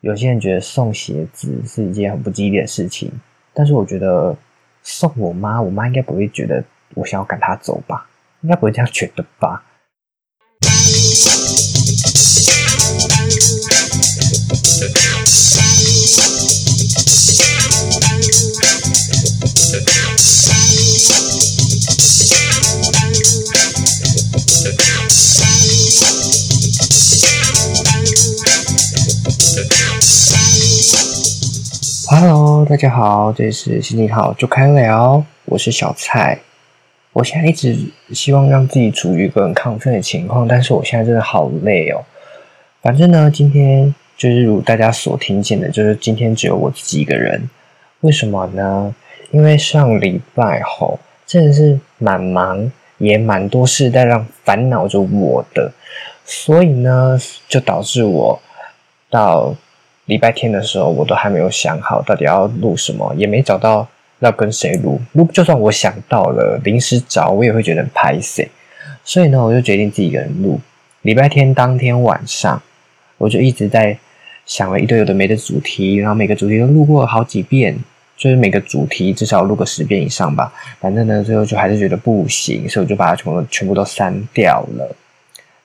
[0.00, 3.12] 有些人觉得送鞋子是一件很不吉利的事情，
[3.52, 4.34] 但是我觉得
[4.82, 8.08] 送我妈，我妈应该不会觉得我想要赶她走吧？
[8.40, 9.62] 应该不会这样觉得吧
[32.12, 36.40] ？Hello，大家好，这里是心情好就开聊，我是小蔡。
[37.12, 37.78] 我现在一直
[38.12, 42.02] 希望让自己处于一个很亢奋的情况，但是我现在真的好累哦。
[42.82, 47.48] 反正呢，今天就是如大家所听见的，就是今天只有我自己一个人。
[48.00, 48.92] 为什么呢？
[49.30, 55.70] 因为上礼拜吼真的是蛮忙，也蛮多事在让烦恼着我的，
[56.24, 58.40] 所以呢，就导致我
[59.08, 59.54] 到。
[60.10, 63.86] 礼拜天的时候，我都还没有想好到底要录什么，也没找到
[64.18, 65.00] 要跟谁录。
[65.12, 68.44] 录就算我想到了，临时找我也会觉得很拍死。
[69.04, 70.60] 所以呢，我就决定自己一个人录。
[71.02, 72.60] 礼拜天当天晚上，
[73.18, 73.96] 我就一直在
[74.46, 77.78] 想了一堆有的没的主题，然后每个主题都录过好几遍，
[78.16, 80.52] 就是每个主题至少录个十遍以上吧。
[80.80, 84.96] 反正呢，最后就还是觉得不行，所以我就把它全部全部都删掉了。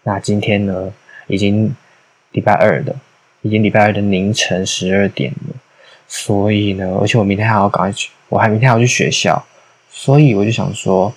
[0.03, 0.91] 那今天呢，
[1.25, 1.75] 已经
[2.33, 2.95] 礼拜二了。
[3.45, 5.55] 已经礼拜二的凌晨十二点了，
[6.07, 9.45] 所以呢，而且我明天还要赶去，我还明天要去学校，
[9.91, 11.13] 所以我就想说，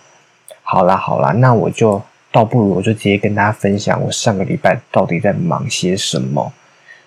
[0.63, 6.53] 好啦好啦，那我就倒不如我就直接跟大家分享我上个礼拜到底在忙些什么，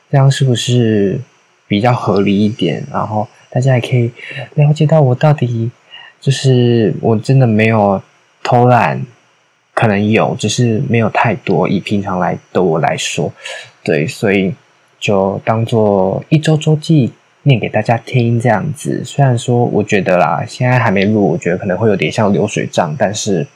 [0.09, 1.21] 这样是不是
[1.67, 2.83] 比较合理一点？
[2.91, 4.11] 然后大家也可以
[4.55, 5.69] 了解到我到底
[6.19, 8.01] 就是我真的没有
[8.41, 9.05] 偷懒，
[9.75, 11.69] 可能有，只是没有太多。
[11.69, 13.31] 以平常来的我来说，
[13.83, 14.55] 对，所以。
[15.01, 19.03] 就当做一周周记念给大家听，这样子。
[19.03, 23.47] 虽然说我觉得啦，现在还没录，我觉得可能会有点像流水账，但是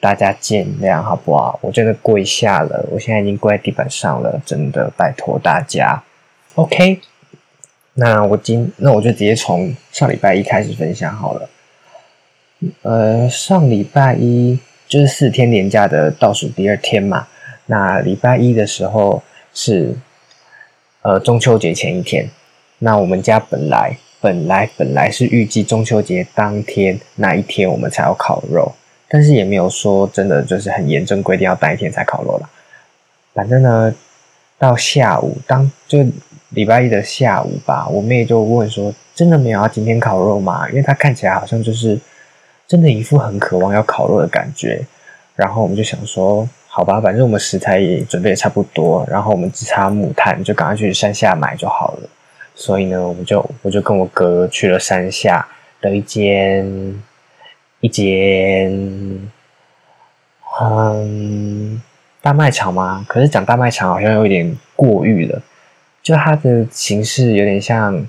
[0.00, 1.60] 大家见谅好不好？
[1.62, 6.02] 我真的跪下了，我现在已经跪在地板上了，真的拜托大家。
[6.56, 6.98] OK，
[7.94, 11.48] 那我今那我就直接从上礼拜一开始分享好了。
[12.82, 17.28] 呃，上礼拜一就是四天连假的倒数第二天嘛。
[17.66, 19.22] 那礼拜一的时候
[19.54, 19.94] 是。
[21.04, 22.26] 呃，中秋节前一天，
[22.78, 28.72] 那我们家本来本来本来是预计中秋节当天那一天我们才要烤肉，
[29.06, 32.48] 但是也没有说真的就是很严正规定要当一天才烤肉了。
[33.34, 33.94] 反正呢，
[34.58, 36.02] 到下午当就
[36.48, 42.00] 礼拜一的下午吧，我妹就问说：“真的没有要今天烤肉吗？”因为她看起来好像就是
[42.66, 44.82] 真的一副很渴望要烤肉的感觉。
[45.36, 46.48] 然后我们就想说。
[46.76, 52.08] 好吧，反正我们食材也准备的差不多，然后我们只差木炭，就赶快去山下买就好了。
[52.56, 55.46] 所以呢，我们就我就跟我哥去了山下
[55.80, 57.00] 的一间
[57.78, 58.72] 一间
[60.60, 61.80] 嗯
[62.20, 63.06] 大卖场吗？
[63.08, 65.40] 可是讲大卖场好像有点过誉了，
[66.02, 68.04] 就它的形式有点像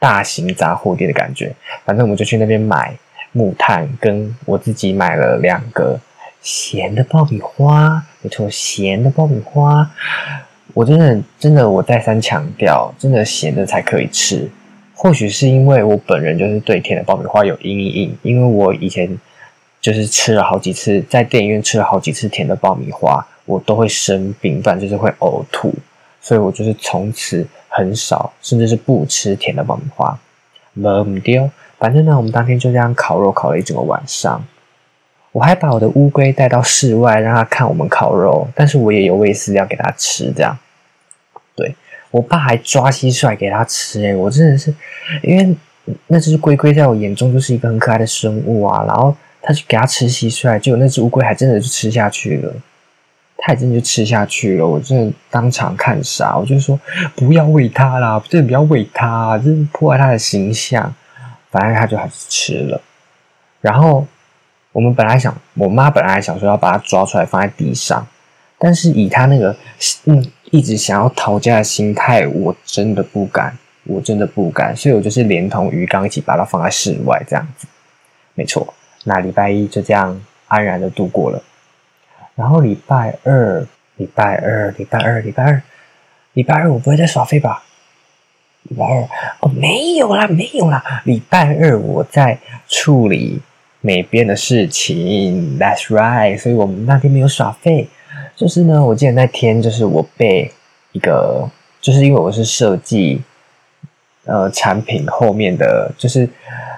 [0.00, 1.54] 大型杂货店的感觉。
[1.84, 2.92] 反正我们就去那边买
[3.30, 6.00] 木炭，跟我自己买了两个。
[6.42, 9.90] 咸的爆米花，没错，咸的爆米花。
[10.72, 14.48] 我真的真的，我再三强调，真的咸的才可以吃。
[14.94, 19.18] 或许是因为我本人就是对甜的爆米花有阴影，因为我以前
[19.80, 25.74] 就是吃了好几次，在电影院吃了好几次甜的爆米花，我都会生病，反正就是会呕吐，
[26.20, 30.18] 所以我就是从此很少，甚至是不吃甜的爆米花。
[30.74, 34.44] 不丢，反正呢，我们当天就这样烤肉烤了一整个晚上。
[35.32, 40.32] 我还把我的乌龟带到室外，让它看我们烤肉，但是我也有喂饲料给它吃。
[40.34, 40.58] 这样，
[41.54, 41.72] 对
[42.10, 44.04] 我爸还抓蟋蟀给它吃。
[44.04, 44.74] 哎，我真的是，
[45.22, 45.56] 因为
[46.08, 48.84] 那只龟龟在我眼中就是一个很可爱的生物啊。
[48.88, 52.52] 然后他就给它吃蟋蟀，结果那只乌龟还真的就吃下去了，
[53.36, 54.66] 它真的就吃下去了。
[54.66, 56.76] 我真的当场看傻，我就说
[57.14, 60.92] 不要喂它啦，真的不要喂它，真破坏它的形象。
[61.52, 62.80] 反正它就还是吃了，
[63.60, 64.04] 然后。
[64.72, 68.06] 我们本来想，我妈本来想说要把它抓出来放在地上，
[68.58, 69.56] 但是以她那个
[70.04, 77.66] 嗯一直想要逃家的心态，我真的不敢，我真的不敢，所以我就是连同鱼缸一起把它放在室外这样子。
[78.34, 78.72] 没错，
[79.04, 81.42] 那礼拜一就这样安然的度过了。
[82.36, 85.62] 然后礼拜二，礼拜二，礼拜二，礼拜二，
[86.34, 87.64] 礼拜二我不会再耍废吧？
[88.62, 89.08] 礼拜二
[89.40, 92.38] 哦，没有啦，没有啦，礼拜二我在
[92.68, 93.40] 处理。
[93.80, 96.38] 美编的事情，That's right。
[96.38, 97.88] 所以我们那天没有耍废，
[98.36, 100.50] 就是呢，我记得那天就是我被
[100.92, 101.48] 一个
[101.80, 103.22] 就是因为我是设计，
[104.24, 106.28] 呃，产品后面的就是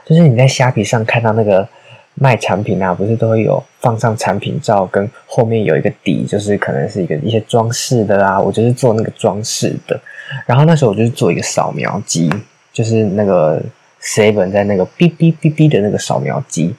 [0.05, 1.69] 就是你在虾皮上看到那个
[2.15, 8.39] 卖产品啊，不是都会有放上产品照，跟后面有一个底，就是可能是一个一些装饰的啦。
[8.39, 9.99] 我就是做那个装饰的，
[10.47, 12.31] 然后那时候我就是做一个扫描机，
[12.73, 13.61] 就是那个
[14.03, 16.75] seven 在那个哔哔哔哔的那个扫描机，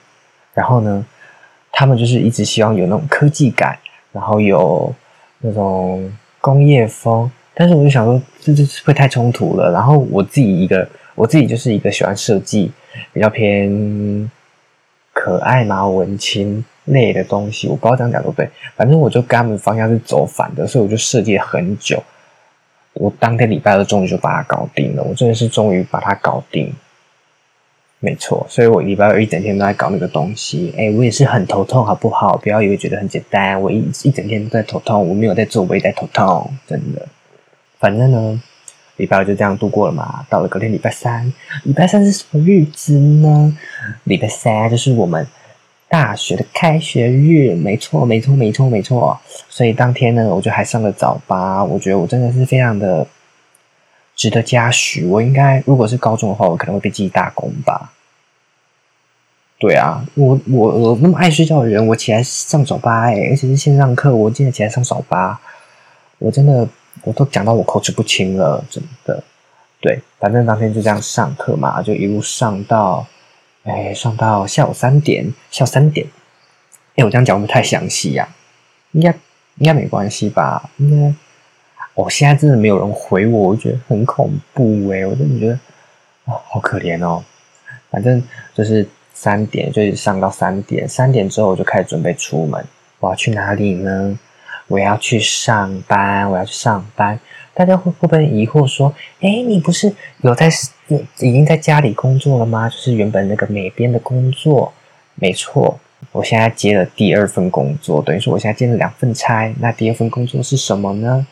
[0.54, 1.04] 然后呢，
[1.70, 3.76] 他们就是一直希望有那种科技感，
[4.12, 4.94] 然后有
[5.40, 6.10] 那种
[6.40, 7.30] 工业风。
[7.56, 9.70] 但是我就想说，这这会太冲突了。
[9.70, 12.70] 然后我自己一个，我自己就是一个喜欢设计
[13.12, 14.30] 比较偏
[15.12, 17.68] 可爱嘛、文青类的东西。
[17.68, 22.02] 我不知道这样讲对不对，反正我就跟他们方向是走反的，所以我就设计了很久。
[22.94, 26.72] 我当天礼拜二终于就把它搞定了，我真的是终于把它搞定。
[28.04, 30.74] 没错，所以我礼拜二一整天都在搞那个东西。
[30.76, 32.36] 哎，我也是很头痛，好不好？
[32.36, 37.08] 不要以为觉得很简单，我一一整天都在头痛，我没有在做，我也在头痛，真的。
[37.78, 38.40] 反正呢，
[38.98, 40.26] 礼拜二就这样度过了嘛。
[40.28, 41.32] 到了隔天礼拜三，
[41.64, 43.56] 礼拜三是什么日子呢？
[44.04, 45.26] 礼拜三就是我们
[45.88, 49.18] 大学的开学日，没错，没错，没错，没错。
[49.48, 51.64] 所以当天呢，我就还上了早八。
[51.64, 53.06] 我觉得我真的是非常的
[54.14, 55.04] 值得嘉许。
[55.06, 57.92] 我应该如果是高中的话，我可能会被记大功吧。
[59.58, 65.40] 对啊，我我我那么爱睡觉的人，我起来上早八哎，而且是线上课，我今天起来上早八，
[66.18, 66.68] 我真的。
[67.02, 69.22] 我都讲到我口齿不清了，真的。
[69.80, 73.04] 对，反正当天就这样上课嘛，就一路上到，
[73.64, 76.06] 哎，上到下午三点，下午三点。
[76.94, 78.28] 哎，我这样讲会不会太详细呀？
[78.92, 79.10] 应该
[79.56, 80.70] 应该没关系吧？
[80.76, 81.12] 应该，
[81.94, 85.54] 我现在真的没有人回我，我觉得很恐怖哎，我真的觉得，
[86.24, 87.22] 啊，好可怜哦。
[87.90, 88.20] 反正
[88.52, 92.64] 就是三点，就是上到三点，三点之后我就开始准备出门。
[92.98, 94.18] 我要去哪里呢？
[94.66, 97.20] 我要去上班，我要去上班。
[97.52, 99.92] 大家会会不会疑惑说：“哎，你不是
[100.22, 100.48] 有在
[101.20, 102.68] 已经在家里工作了吗？
[102.68, 104.72] 就是原本那个美编的工作。”
[105.14, 105.78] 没错，
[106.10, 109.54] 我现在接了第二份工作，等于说我现在接了两份差。
[109.60, 111.24] 那第二份工作是什么呢？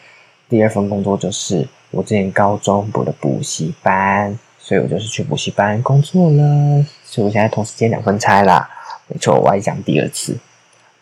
[0.48, 6.84] 第二份工作就是我之前高中补的补习班，所以我就是去补习班工作了。
[7.04, 8.68] 所以我现在同时接两份差啦。
[9.08, 10.38] 没错，我还讲第二次。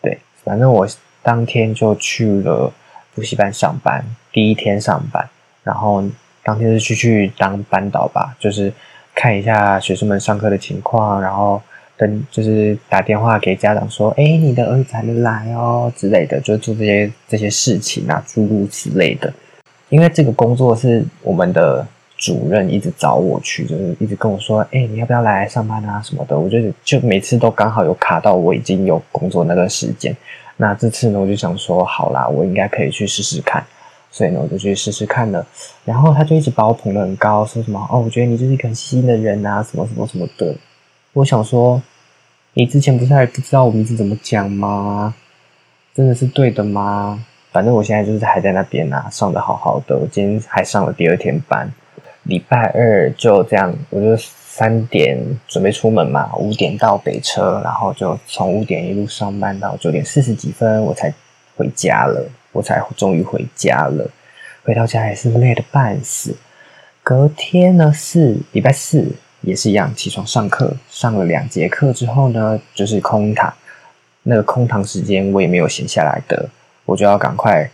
[0.01, 0.87] 对，反正我。
[1.23, 2.73] 当天就去了
[3.13, 5.29] 补习班上班，第一天上班，
[5.63, 6.03] 然后
[6.41, 8.73] 当天是去去当班导吧，就是
[9.13, 11.61] 看一下学生们上课的情况，然后
[12.01, 19.31] 等就是打电话给家长说，哎，你的儿子还没来哦之类的，就做这些这些事情啊，诸如此类的。
[19.89, 21.85] 因为这个工作是我们的
[22.17, 26.39] 主任一直找我去，就是一直跟我说，哎，你要不要来上班啊什么的？
[26.39, 30.15] 我觉得就每次都刚好有卡到我已经有工作那段时间。
[30.57, 33.63] 那这次呢，我就想说，好啦，我应该可以去试试看，
[34.09, 35.45] 所以呢，我就去试试看了。
[35.85, 40.55] 然后他就一直把我捧得很高，说什么哦，我觉得你就是一个很细心的人啊，什么什么什么的。
[41.13, 41.81] 我想说，
[42.53, 45.13] 你之前不是还不知道我名字怎么讲吗？
[45.93, 47.25] 真的是对的吗？
[47.51, 49.97] 反正我现在就是还在那边啊，上的好好的。
[49.97, 51.71] 我今天还上了第二天班，
[52.23, 54.21] 礼拜二就这样，我就。
[54.53, 55.17] 三点
[55.47, 61.11] 准备出门嘛，五点到北车，然后就从五点一路上班到九点四十几分，我才
[61.55, 64.11] 回家了，我才终于回家了。
[64.63, 66.35] 回到家也是累得半死。
[67.01, 73.53] 隔天呢是礼拜四，也是一样，起床上课，上了两节课之后呢，就是空堂。
[74.23, 76.47] 那个空堂时间我也没有闲下来的，
[76.85, 77.69] 我就要赶快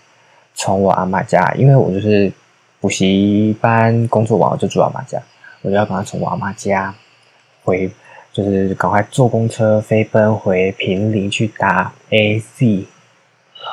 [0.55, 2.31] 从我阿妈家，因为我就是
[2.79, 5.21] 补习班工作完我就住阿妈家。
[5.63, 6.93] 我就要赶快从我阿妈家
[7.63, 7.91] 回，
[8.31, 12.85] 就是赶快坐公车飞奔回平林去打 A Z。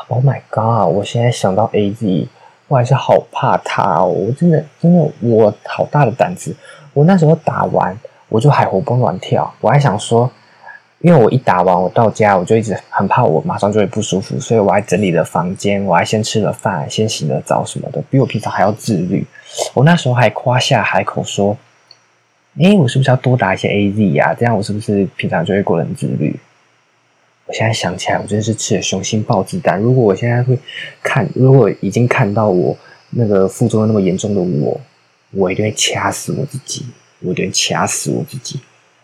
[0.08, 0.92] Oh my god！
[0.92, 2.26] 我现在想到 A Z，
[2.66, 4.06] 我还是好怕他哦。
[4.06, 6.56] 我真的真的，我好大的胆子。
[6.94, 7.94] 我那时候打完，
[8.30, 9.52] 我就还活蹦乱跳。
[9.60, 10.30] 我还想说，
[11.00, 19.26] 因为我一打完，我到家我就一直很怕我马上就会不舒服，所以我还整理了房间，我还先吃了饭，先洗了澡什么的，比我平常还要自律。
[19.74, 21.54] 我那时候还夸下海口说。
[22.56, 24.32] 哎，我是不是要多打一些 A Z 呀？
[24.32, 26.38] 这样我是不是平常就会过得很自律？
[27.46, 29.80] 我现在想起来，我真的是吃了雄心豹子胆。
[29.80, 30.56] 如果我现在会
[31.02, 32.76] 看，如果已经看到我
[33.10, 34.80] 那个副作用那么严重的我，
[35.34, 36.86] 我一定会掐死我自己，
[37.20, 38.60] 我一定会掐死我自己。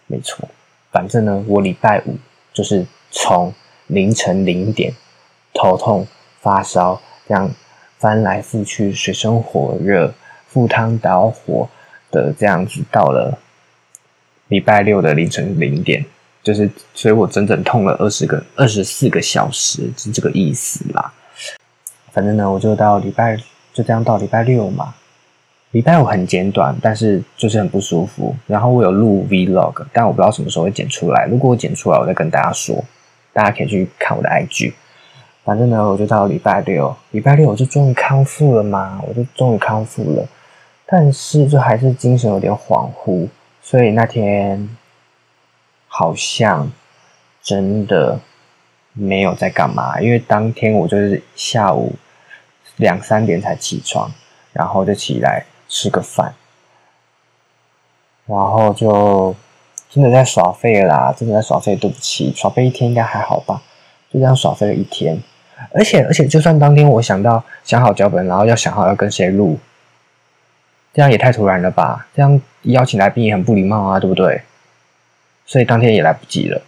[0.06, 0.48] 没错，
[0.90, 2.16] 反正呢，我礼拜五
[2.52, 3.52] 就是从
[3.86, 4.92] 凌晨零点
[5.54, 6.06] 头痛
[6.40, 7.50] 发烧，这样
[7.98, 10.14] 翻来覆去，水深火热，
[10.46, 11.68] 赴汤蹈火。
[12.12, 13.38] 的这样子到了
[14.48, 16.04] 礼拜六的凌晨零点，
[16.42, 21.14] 就是所以我整整痛了二十个二十四个小时，是这个意思啦。
[22.10, 23.36] 反正呢，我就到礼拜
[23.72, 24.92] 就这样到礼拜六嘛，
[25.72, 28.34] 礼拜五很简短，但是就是很不舒服。
[28.48, 31.26] 然后我有录 vlog，但我不知道什么时候会剪出来。
[31.26, 32.84] 如果我剪出来，我再跟大家说，
[33.32, 34.72] 大家可以去看我的 IG。
[35.44, 40.26] 反正呢，我就到礼拜六，礼拜六我就终于康复了嘛，我就终于康复了。
[40.86, 43.28] 但是就还是精神有点恍惚，
[43.62, 44.68] 所以那天
[45.86, 46.68] 好像
[47.40, 48.18] 真的
[48.92, 50.00] 没有在干嘛。
[50.00, 51.92] 因为当天我就是下午
[52.76, 54.10] 两三点才起床，
[54.52, 55.44] 然后就起来。
[55.70, 56.34] 吃个饭，
[58.26, 59.34] 然后就
[59.88, 61.14] 真的在耍废啦！
[61.16, 63.62] 真的在耍废，对不起，耍废一天应该还好吧？
[64.12, 65.16] 就这样耍废了一天，
[65.72, 69.58] 而且而且，就算当天我想到想好脚本，然后要想好要跟谁录，
[70.92, 72.08] 这样也太突然了吧？
[72.14, 74.42] 这样邀请来宾也很不礼貌啊，对不对？
[75.46, 76.60] 所以当天也来不及了。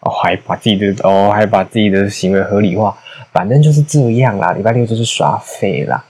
[0.00, 2.96] 哦，还把自己的哦，还把自己的行为合理化，
[3.32, 4.52] 反正就是这样啦。
[4.52, 6.04] 礼拜六就是耍废啦，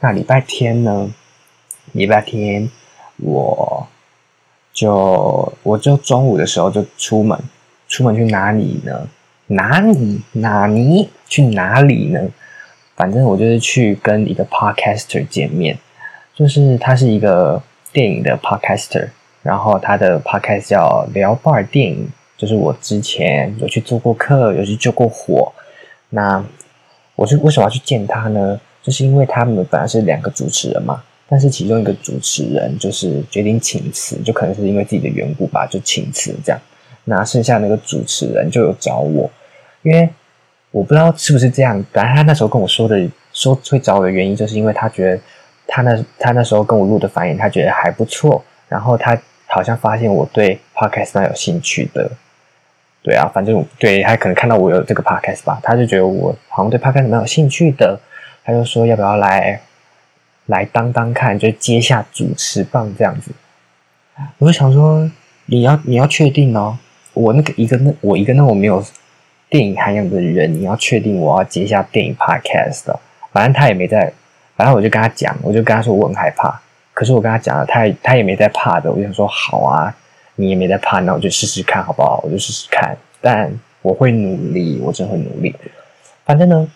[0.00, 1.10] 那礼拜天呢？
[1.92, 2.68] 礼拜天，
[3.18, 3.86] 我
[4.72, 7.38] 就我就中午的时候就出门，
[7.88, 9.08] 出门去哪里呢？
[9.48, 10.20] 哪里？
[10.32, 11.08] 哪里？
[11.26, 12.20] 去哪里呢？
[12.96, 15.78] 反正我就是去跟一个 podcaster 见面，
[16.34, 19.08] 就是他是一个电影的 podcaster，
[19.42, 25.52] 然后他的 podcast 叫聊 bar 电影，就是我之前有去做过客，有去救过火。
[26.10, 26.44] 那
[27.14, 28.60] 我是为什么要去见他呢？
[28.82, 31.02] 就是因为他们本来是两个主持人嘛。
[31.28, 36.58] 但是其中一个主持人就是决定请辞，就可能是因为自己的缘故吧，就请辞这样。
[37.04, 39.30] 那剩下那个主持人就有找我，
[39.82, 40.08] 因为
[40.70, 41.84] 我不知道是不是这样。
[41.92, 45.20] 反正他那时候跟我说的，说会找我的原因，就是因为他觉得
[45.66, 48.42] 他那他那时候跟我录的反应，他觉得还不错。
[48.68, 52.10] 然后他好像发现我对 podcast 蛮有兴趣的，
[53.02, 58.00] 对啊，反正对他可能看到我有这个 podcast 吧，他就觉得我好像对 podcast 蛮有兴趣的，
[58.44, 59.60] 他就说要不要来。
[60.48, 63.30] 来当当看，就接下主持棒这样子。
[64.38, 65.10] 我就想说，
[65.46, 66.76] 你要你要确定哦，
[67.12, 68.82] 我那个一个那我一个那我没有
[69.50, 72.98] 电影涵养的人，你要确定我要接下电影 podcast 的。
[73.30, 74.10] 反正他也没在，
[74.56, 76.58] 反正我就跟他讲，我就跟他说我很害怕。
[76.94, 78.90] 可是我跟他讲了，他也他也没在怕的。
[78.90, 79.94] 我就想说好啊，
[80.36, 82.20] 你也没在怕，那我就试试看好不好？
[82.24, 83.52] 我就试试看，但
[83.82, 85.54] 我会努力，我真会努力。
[86.24, 86.66] 反正呢。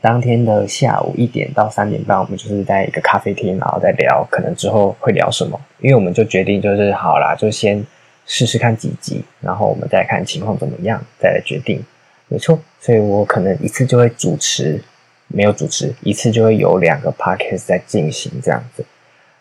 [0.00, 5.60] 当天的下午一点到三点半，我们就是在一个咖啡厅，然后再聊，可能之后会聊什么。
[5.80, 7.84] 因为我们就决定就是好啦，就先
[8.26, 11.82] 试试看几集，然后我们再看情况怎么样，再来决定。
[12.28, 14.82] 没错，所以我可能一次就会主持，
[15.28, 18.84] 没有主持一次就会有两个 podcast 在进行这样子。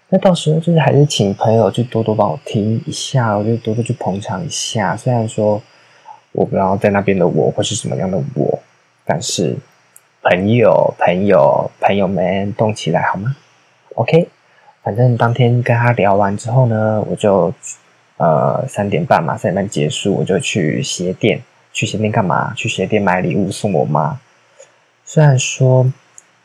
[0.10, 4.96] 那到时候就是还是请朋友去多多帮我听一下，我就多多去捧场一下。
[4.96, 5.62] 虽然说
[6.32, 8.60] 我不知道在那边的我会是什么样的我，
[9.04, 9.56] 但是。
[10.28, 13.36] 朋友，朋友，朋友们动起来好吗
[13.94, 14.28] ？OK，
[14.82, 17.54] 反正当天跟他聊完之后呢，我就
[18.18, 21.40] 呃三点半嘛，三点半结束，我就去鞋店。
[21.72, 22.52] 去鞋店干嘛？
[22.56, 24.20] 去鞋店买礼物送我妈。
[25.06, 25.86] 虽然说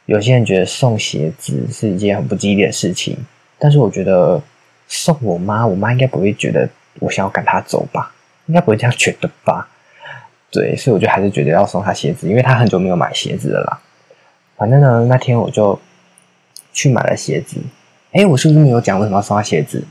[0.05, 3.17] 有些人觉得送鞋子是一件很不吉利的事情，
[3.59, 4.43] 但是我觉得
[4.89, 6.69] 送我妈，我妈应该不会觉得
[6.99, 8.13] 我想要赶她走吧？
[8.45, 9.67] 应该不会这样觉得吧？
[10.51, 13.81] 对，所以我就还是觉得要送他鞋子，因为他很久没有买鞋子了啦。
[14.57, 15.79] 反正呢，那天我就
[16.73, 17.57] 去买了鞋子。
[18.13, 19.85] 哎，我是不是没有讲为什么要送他鞋子？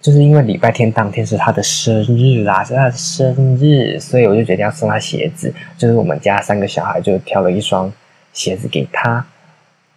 [0.00, 5.54] 就是因为礼拜天当天是他的生日啦，是他的生日，所以我就决定要送他鞋子。
[5.78, 7.92] 就是我们家三个小孩就挑了一双
[8.32, 9.24] 鞋子给他，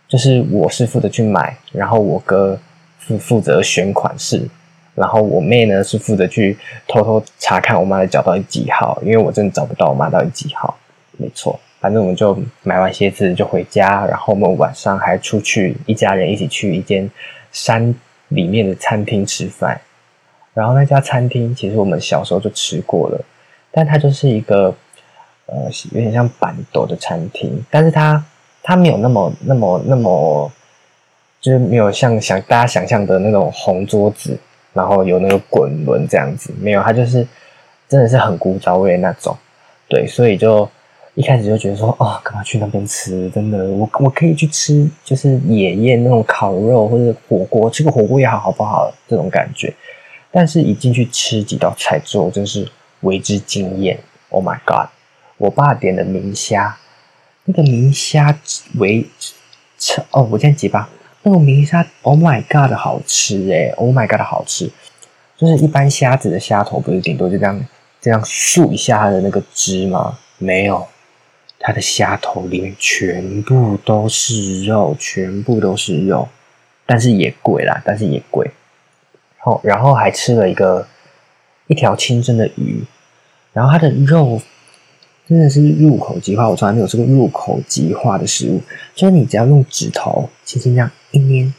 [0.08, 2.60] 就是我是负责去买，然后我哥
[3.00, 4.48] 负负责选款式。
[4.96, 10.75] 然后我妹呢是负责去偷偷查看我妈的脚到底几号，因为我真的找不到我妈到底几号。
[11.18, 17.10] 没错，反正我们就买完鞋子就回家，然后我们晚上还出去一家人一起去一间
[17.52, 17.94] 山
[18.30, 19.80] 里面的餐厅吃饭。
[20.54, 23.22] 然后那家餐厅其实我们小时候就吃过了，
[23.72, 24.74] 但它就是一个
[25.48, 28.24] 呃有点像板斗的餐厅，但是它
[28.64, 30.52] 它没有那么那么那么，
[31.42, 34.38] 就是没有像想大家想象的那种红桌子。
[34.75, 37.25] 然后有那个滚轮这样子，没有，它就是
[37.88, 39.36] 真的是很古早味那种，
[39.88, 40.70] 对，所以就
[41.13, 43.29] 一开始就觉得说，哦，干嘛去那边吃？
[43.29, 48.94] 真的，我我可以去吃，就是野宴那种烤肉或者火锅，吃个火锅也好，好不好？
[49.08, 49.74] 这种感觉。
[50.29, 52.67] 但是一进去吃几道菜之后，真是
[53.00, 53.98] 为之惊艳。
[54.27, 54.89] Oh my god！
[55.38, 56.77] 我爸点的明虾，
[57.46, 58.38] 那个明虾
[58.75, 59.05] 为
[60.12, 60.89] 哦，我这样挤吧。
[61.27, 64.70] 那个明虾，Oh my God 好吃诶 o h my God 好吃，
[65.36, 67.65] 就是一般虾子的虾头不是顶多就这样
[68.00, 70.20] 这样竖一下它的那个汁吗？
[70.38, 70.88] 没有，
[71.58, 76.27] 它的虾头里面全部都是肉，全部都是肉，
[76.86, 78.51] 但是也贵啦，但是也贵。
[79.39, 80.88] 后，然后还吃了一个
[81.65, 82.84] 一条清蒸的鱼，
[83.51, 84.39] 然后它的肉
[85.27, 88.62] 真的是入口即化，我从来没有吃过入口即化的食物，
[88.94, 91.51] 就是你只要用指头轻轻这样一捏，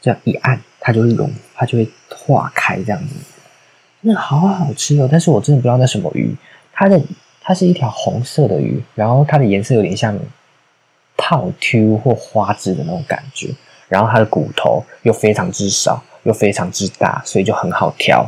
[0.00, 3.14] 这样一按，它就会融，它就会化开这样子，
[4.00, 5.08] 那好好吃哦！
[5.10, 6.34] 但是我真的不知道那什么鱼，
[6.72, 7.00] 它的
[7.40, 10.18] 它是一条红色的鱼，然后它的颜色有点像
[11.16, 13.54] 泡 Q 或花枝的那种感觉，
[13.88, 16.02] 然后它的骨头又非常之少。
[16.24, 18.24] 又非常之大，所以就很好挑，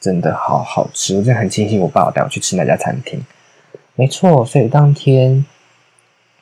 [0.00, 1.16] 真的好好吃。
[1.16, 3.24] 我真的很庆幸我爸带我去吃那家餐厅。
[3.98, 5.44] 没错，所以当天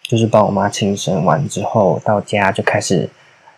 [0.02, 3.08] 就是帮我妈庆生完之后，到家就开始，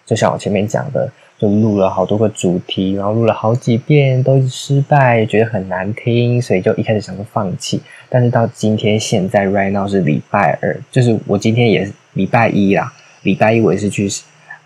[0.06, 7.82] 就像我前面讲的，就录了好多个主题，然后录了好几遍都失败，觉得很难听，所以就一开始想说放弃。
[8.08, 12.92] 但是到今天现在 right now 是礼拜二，就是我今天也是礼拜一啦，
[13.24, 14.08] 礼拜一我也是去。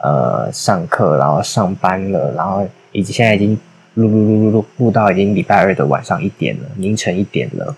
[0.04, 3.56] 呃，上课，然后上班了，然后以及现在已经
[3.94, 7.76] 录录录录录录到已经礼拜二的晚上一点了，凌晨一点了。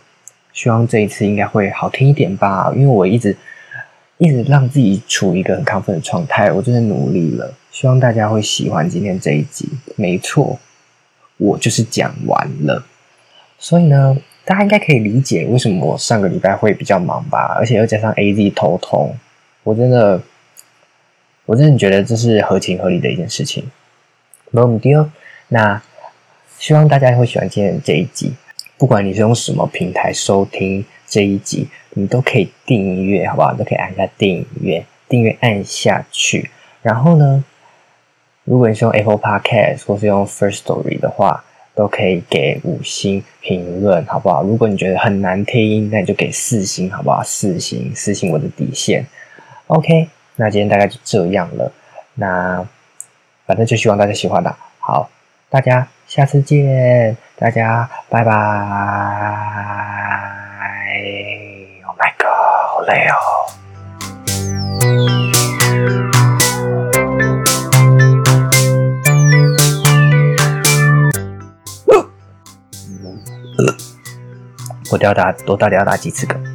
[0.55, 3.37] 希望这一次应该会好听一点吧，因为我一直
[4.17, 7.53] 一直让自己处于一个很亢奋的状态，我真的努力了。
[7.71, 9.69] 希望大家会喜欢今天这一集。
[9.97, 10.59] 没错，
[11.37, 12.87] 我就是讲完了，
[13.59, 19.15] 所以呢，大家应该可以理解为什么我上个礼拜会比较忙吧，而且又加上 A Z 头痛，
[19.65, 20.23] 我真的。
[21.47, 23.71] 我真的觉得这是合情合理的一件事情。
[24.51, 25.11] 没问题哦。
[25.49, 25.83] 那
[26.59, 28.33] 希望大家会喜欢今天这一集。
[28.79, 33.55] 不管你是用什么平台收听这一集，你都可以订阅，好不好？
[33.55, 36.51] 都可以按下订阅，订阅按下去。
[36.83, 37.45] 然后呢，
[38.45, 44.43] 如果你是用 Apple Podcast 或是用 First Story 的话，都可以给五星评论，好不好？
[44.43, 47.23] 如果你觉得很难听，那你就给四星，好不好？
[47.23, 49.07] 四星，四星我的底线。
[49.67, 50.09] OK。
[50.37, 51.73] 那今天大概就这样了，
[52.15, 52.67] 那
[53.47, 54.53] 反正就希望大家喜欢的。
[54.81, 55.09] 好，
[55.49, 58.31] 大家下次见，大家拜拜。
[61.85, 62.29] Oh my god，
[62.69, 63.19] 好累哦。
[74.93, 76.54] 我都要打，我到底要打几次嗝？